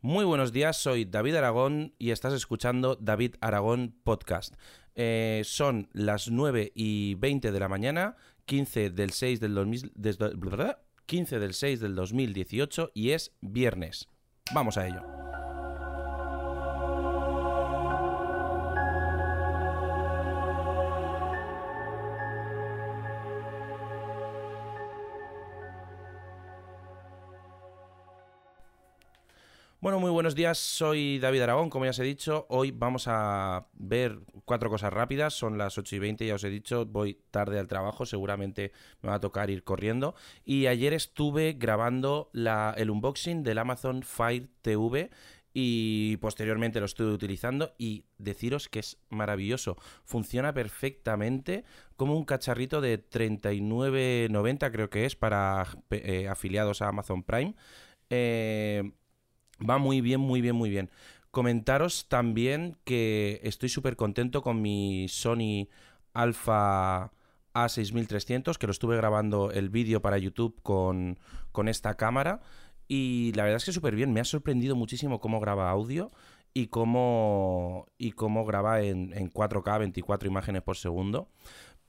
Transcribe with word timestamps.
Muy 0.00 0.24
buenos 0.24 0.52
días, 0.52 0.76
soy 0.76 1.06
David 1.06 1.34
Aragón 1.34 1.92
y 1.98 2.12
estás 2.12 2.32
escuchando 2.32 2.94
David 2.94 3.34
Aragón 3.40 3.96
Podcast. 4.04 4.54
Eh, 4.94 5.42
son 5.44 5.88
las 5.92 6.30
9 6.30 6.70
y 6.72 7.16
20 7.16 7.50
de 7.50 7.58
la 7.58 7.68
mañana, 7.68 8.16
15 8.44 8.90
del 8.90 9.10
6 9.10 9.40
del, 9.40 9.54
2000, 9.54 9.92
15 11.04 11.38
del 11.40 11.52
6 11.52 11.80
del 11.80 11.96
2018 11.96 12.92
y 12.94 13.10
es 13.10 13.32
viernes. 13.40 14.06
Vamos 14.54 14.78
a 14.78 14.86
ello. 14.86 15.17
Bueno, 29.80 30.00
muy 30.00 30.10
buenos 30.10 30.34
días, 30.34 30.58
soy 30.58 31.20
David 31.20 31.42
Aragón, 31.42 31.70
como 31.70 31.84
ya 31.84 31.92
os 31.92 31.98
he 32.00 32.02
dicho, 32.02 32.46
hoy 32.48 32.72
vamos 32.72 33.04
a 33.06 33.68
ver 33.74 34.18
cuatro 34.44 34.70
cosas 34.70 34.92
rápidas, 34.92 35.34
son 35.34 35.56
las 35.56 35.78
8 35.78 35.94
y 35.94 35.98
20, 36.00 36.26
ya 36.26 36.34
os 36.34 36.42
he 36.42 36.50
dicho, 36.50 36.84
voy 36.84 37.20
tarde 37.30 37.60
al 37.60 37.68
trabajo, 37.68 38.04
seguramente 38.04 38.72
me 39.02 39.10
va 39.10 39.14
a 39.14 39.20
tocar 39.20 39.50
ir 39.50 39.62
corriendo, 39.62 40.16
y 40.44 40.66
ayer 40.66 40.94
estuve 40.94 41.52
grabando 41.52 42.28
el 42.34 42.90
unboxing 42.90 43.44
del 43.44 43.58
Amazon 43.58 44.02
Fire 44.02 44.48
TV, 44.62 45.10
y 45.54 46.16
posteriormente 46.18 46.80
lo 46.80 46.86
estuve 46.86 47.10
utilizando. 47.10 47.74
Y 47.78 48.04
deciros 48.18 48.68
que 48.68 48.78
es 48.78 48.98
maravilloso. 49.08 49.76
Funciona 50.04 50.52
perfectamente 50.52 51.64
como 51.96 52.16
un 52.16 52.24
cacharrito 52.24 52.80
de 52.80 53.02
39.90 53.02 54.70
creo 54.70 54.88
que 54.88 55.04
es 55.04 55.16
para 55.16 55.66
eh, 55.90 56.28
afiliados 56.28 56.80
a 56.80 56.88
Amazon 56.88 57.24
Prime. 57.24 57.56
Eh, 58.08 58.92
Va 59.58 59.78
muy 59.78 60.00
bien, 60.00 60.20
muy 60.20 60.40
bien, 60.40 60.54
muy 60.54 60.70
bien. 60.70 60.90
Comentaros 61.30 62.08
también 62.08 62.76
que 62.84 63.40
estoy 63.42 63.68
súper 63.68 63.96
contento 63.96 64.42
con 64.42 64.62
mi 64.62 65.08
Sony 65.08 65.68
Alpha 66.14 67.12
A6300, 67.54 68.56
que 68.56 68.66
lo 68.66 68.72
estuve 68.72 68.96
grabando 68.96 69.50
el 69.50 69.68
vídeo 69.68 70.00
para 70.00 70.18
YouTube 70.18 70.60
con, 70.62 71.18
con 71.52 71.68
esta 71.68 71.96
cámara. 71.96 72.40
Y 72.86 73.32
la 73.34 73.42
verdad 73.42 73.58
es 73.58 73.64
que 73.64 73.72
súper 73.72 73.94
bien, 73.94 74.12
me 74.12 74.20
ha 74.20 74.24
sorprendido 74.24 74.74
muchísimo 74.74 75.20
cómo 75.20 75.40
graba 75.40 75.70
audio 75.70 76.10
y 76.54 76.68
cómo, 76.68 77.86
y 77.98 78.12
cómo 78.12 78.44
graba 78.46 78.80
en, 78.80 79.12
en 79.12 79.30
4K, 79.30 79.78
24 79.80 80.28
imágenes 80.28 80.62
por 80.62 80.76
segundo. 80.76 81.28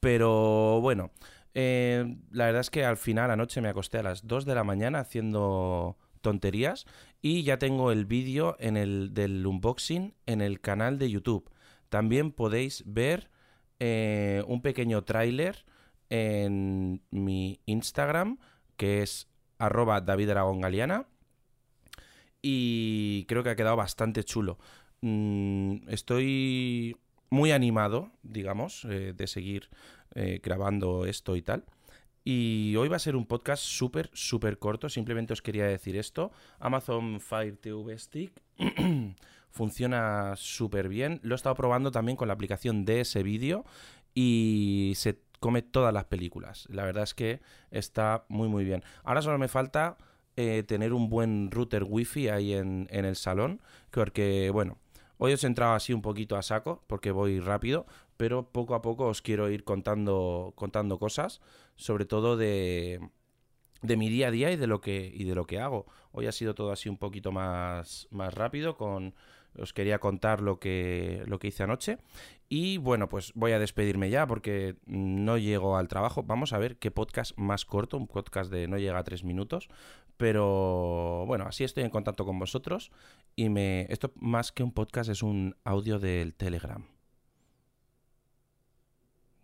Pero 0.00 0.80
bueno, 0.80 1.10
eh, 1.54 2.16
la 2.30 2.46
verdad 2.46 2.60
es 2.60 2.70
que 2.70 2.84
al 2.84 2.96
final 2.96 3.30
anoche 3.30 3.60
me 3.60 3.68
acosté 3.68 3.98
a 3.98 4.02
las 4.02 4.26
2 4.26 4.44
de 4.44 4.54
la 4.54 4.64
mañana 4.64 5.00
haciendo 5.00 5.96
tonterías 6.26 6.86
y 7.22 7.44
ya 7.44 7.56
tengo 7.56 7.92
el 7.92 8.04
vídeo 8.04 8.56
en 8.58 8.76
el 8.76 9.14
del 9.14 9.46
unboxing 9.46 10.12
en 10.26 10.40
el 10.40 10.60
canal 10.60 10.98
de 10.98 11.08
YouTube. 11.08 11.48
También 11.88 12.32
podéis 12.32 12.82
ver 12.84 13.30
eh, 13.78 14.42
un 14.48 14.60
pequeño 14.60 15.04
tráiler 15.04 15.64
en 16.10 17.00
mi 17.12 17.60
Instagram 17.66 18.38
que 18.76 19.02
es 19.02 19.28
arroba 19.58 20.00
David 20.00 20.30
y 22.42 23.24
creo 23.28 23.44
que 23.44 23.50
ha 23.50 23.56
quedado 23.56 23.76
bastante 23.76 24.24
chulo. 24.24 24.58
Mm, 25.02 25.88
estoy 25.88 26.96
muy 27.30 27.52
animado, 27.52 28.10
digamos, 28.24 28.84
eh, 28.90 29.14
de 29.16 29.26
seguir 29.28 29.70
eh, 30.16 30.40
grabando 30.42 31.06
esto 31.06 31.36
y 31.36 31.42
tal. 31.42 31.66
Y 32.28 32.74
hoy 32.74 32.88
va 32.88 32.96
a 32.96 32.98
ser 32.98 33.14
un 33.14 33.24
podcast 33.24 33.62
súper, 33.62 34.10
súper 34.12 34.58
corto. 34.58 34.88
Simplemente 34.88 35.32
os 35.32 35.42
quería 35.42 35.64
decir 35.64 35.96
esto. 35.96 36.32
Amazon 36.58 37.20
Fire 37.20 37.56
TV 37.56 37.96
Stick 37.96 38.32
funciona 39.52 40.34
súper 40.34 40.88
bien. 40.88 41.20
Lo 41.22 41.36
he 41.36 41.36
estado 41.36 41.54
probando 41.54 41.92
también 41.92 42.16
con 42.16 42.26
la 42.26 42.34
aplicación 42.34 42.84
de 42.84 43.02
ese 43.02 43.22
vídeo 43.22 43.64
y 44.12 44.94
se 44.96 45.20
come 45.38 45.62
todas 45.62 45.94
las 45.94 46.06
películas. 46.06 46.66
La 46.68 46.84
verdad 46.84 47.04
es 47.04 47.14
que 47.14 47.42
está 47.70 48.24
muy, 48.28 48.48
muy 48.48 48.64
bien. 48.64 48.82
Ahora 49.04 49.22
solo 49.22 49.38
me 49.38 49.46
falta 49.46 49.96
eh, 50.34 50.64
tener 50.66 50.94
un 50.94 51.08
buen 51.08 51.52
router 51.52 51.84
wifi 51.84 52.28
ahí 52.28 52.54
en, 52.54 52.88
en 52.90 53.04
el 53.04 53.14
salón. 53.14 53.60
Porque, 53.92 54.50
bueno, 54.50 54.78
Hoy 55.18 55.32
os 55.32 55.44
he 55.44 55.46
entrado 55.46 55.74
así 55.74 55.92
un 55.92 56.02
poquito 56.02 56.36
a 56.36 56.42
saco 56.42 56.84
porque 56.86 57.10
voy 57.10 57.40
rápido, 57.40 57.86
pero 58.16 58.50
poco 58.52 58.74
a 58.74 58.82
poco 58.82 59.06
os 59.06 59.22
quiero 59.22 59.50
ir 59.50 59.64
contando, 59.64 60.52
contando 60.56 60.98
cosas, 60.98 61.40
sobre 61.76 62.04
todo 62.04 62.36
de, 62.36 63.00
de 63.82 63.96
mi 63.96 64.08
día 64.08 64.28
a 64.28 64.30
día 64.30 64.50
y 64.50 64.56
de 64.56 64.66
lo 64.66 64.80
que 64.80 65.10
y 65.14 65.24
de 65.24 65.34
lo 65.34 65.46
que 65.46 65.60
hago. 65.60 65.86
Hoy 66.12 66.26
ha 66.26 66.32
sido 66.32 66.54
todo 66.54 66.72
así 66.72 66.88
un 66.88 66.96
poquito 66.96 67.32
más, 67.32 68.08
más 68.10 68.34
rápido 68.34 68.76
con 68.76 69.14
os 69.58 69.72
quería 69.72 69.98
contar 69.98 70.42
lo 70.42 70.58
que 70.58 71.22
lo 71.26 71.38
que 71.38 71.48
hice 71.48 71.62
anoche 71.62 71.98
y 72.48 72.78
bueno, 72.78 73.08
pues 73.08 73.32
voy 73.34 73.52
a 73.52 73.58
despedirme 73.58 74.10
ya 74.10 74.26
porque 74.26 74.76
no 74.86 75.36
llego 75.36 75.76
al 75.76 75.88
trabajo. 75.88 76.22
Vamos 76.22 76.52
a 76.52 76.58
ver 76.58 76.76
qué 76.76 76.90
podcast 76.90 77.36
más 77.36 77.64
corto, 77.64 77.96
un 77.96 78.06
podcast 78.06 78.52
de 78.52 78.68
no 78.68 78.78
llega 78.78 78.98
a 78.98 79.04
tres 79.04 79.24
minutos, 79.24 79.68
pero 80.16 81.24
bueno, 81.26 81.46
así 81.46 81.64
estoy 81.64 81.82
en 81.84 81.90
contacto 81.90 82.24
con 82.24 82.38
vosotros 82.38 82.92
y 83.34 83.48
me 83.48 83.86
esto 83.90 84.12
más 84.16 84.52
que 84.52 84.62
un 84.62 84.72
podcast 84.72 85.10
es 85.10 85.22
un 85.22 85.56
audio 85.64 85.98
del 85.98 86.34
Telegram. 86.34 86.95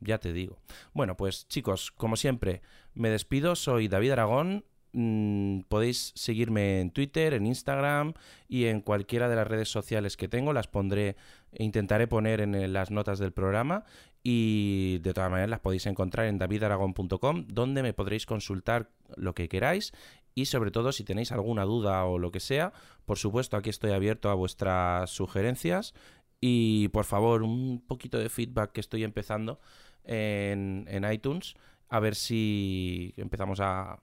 Ya 0.03 0.19
te 0.19 0.33
digo. 0.33 0.59
Bueno, 0.93 1.17
pues 1.17 1.49
chicos, 1.49 1.91
como 1.93 2.17
siempre, 2.17 2.63
me 2.95 3.11
despido. 3.11 3.57
Soy 3.57 3.89
David 3.89 4.13
Aragón. 4.13 4.65
Mm, 4.95 5.61
podéis 5.69 6.13
seguirme 6.15 6.81
en 6.81 6.91
Twitter, 6.91 7.33
en 7.33 7.47
Instagram 7.47 8.13
y 8.47 8.67
en 8.67 8.83
cualquiera 8.83 9.29
de 9.29 9.37
las 9.37 9.47
redes 9.47 9.71
sociales 9.71 10.17
que 10.17 10.29
tengo. 10.29 10.53
Las 10.53 10.69
pondré, 10.69 11.17
intentaré 11.57 12.07
poner 12.07 12.41
en 12.41 12.73
las 12.73 12.91
notas 12.91 13.19
del 13.19 13.33
programa 13.33 13.85
y 14.23 14.99
de 14.99 15.15
todas 15.15 15.31
maneras 15.31 15.51
las 15.51 15.61
podéis 15.61 15.87
encontrar 15.87 16.27
en 16.27 16.39
davidaragón.com 16.39 17.47
donde 17.49 17.83
me 17.83 17.93
podréis 17.93 18.27
consultar 18.27 18.91
lo 19.17 19.35
que 19.35 19.49
queráis 19.49 19.93
y 20.35 20.47
sobre 20.47 20.71
todo 20.71 20.93
si 20.93 21.05
tenéis 21.05 21.33
alguna 21.33 21.65
duda 21.65 22.05
o 22.05 22.19
lo 22.19 22.31
que 22.31 22.41
sea, 22.41 22.73
por 23.05 23.19
supuesto 23.19 23.57
aquí 23.57 23.71
estoy 23.71 23.93
abierto 23.93 24.31
a 24.31 24.35
vuestras 24.35 25.11
sugerencias 25.11 25.95
y 26.45 26.89
por 26.89 27.05
favor 27.05 27.45
un 27.45 27.81
poquito 27.87 28.19
de 28.19 28.29
feedback 28.29 28.73
que 28.73 28.81
estoy 28.81 29.05
empezando 29.05 29.61
en, 30.05 30.85
en 30.89 31.11
iTunes 31.11 31.55
a 31.89 32.01
ver 32.01 32.17
si 32.17 33.15
empezamos 33.17 33.61
a... 33.61 34.01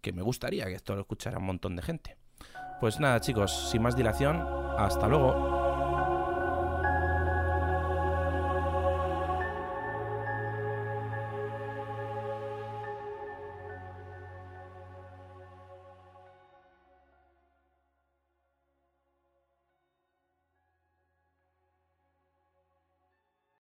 que 0.00 0.12
me 0.12 0.22
gustaría 0.22 0.64
que 0.66 0.74
esto 0.74 0.94
lo 0.94 1.00
escuchara 1.00 1.38
un 1.38 1.44
montón 1.44 1.74
de 1.74 1.82
gente. 1.82 2.16
Pues 2.80 3.00
nada 3.00 3.20
chicos, 3.20 3.70
sin 3.70 3.82
más 3.82 3.96
dilación, 3.96 4.36
hasta 4.78 5.08
luego. 5.08 5.55